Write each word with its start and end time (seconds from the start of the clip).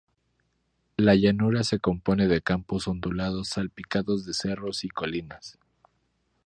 La 0.97 1.13
llanura 1.13 1.63
se 1.63 1.77
compone 1.77 2.27
de 2.27 2.41
campos 2.41 2.87
ondulados 2.87 3.49
salpicados 3.49 4.25
de 4.25 4.33
cerros 4.33 4.83
y 4.83 4.89
colinas. 4.89 5.59